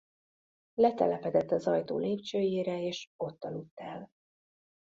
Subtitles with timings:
[0.73, 4.11] Letelepedett az ajtó lépcsőjére és ott aludt el.